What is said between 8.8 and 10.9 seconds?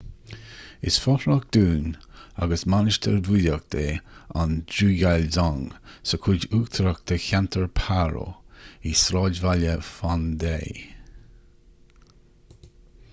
i sráidbhaile phondey